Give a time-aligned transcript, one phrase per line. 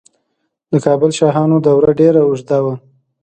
[0.71, 2.75] د کابل شاهانو دوره ډیره اوږده وه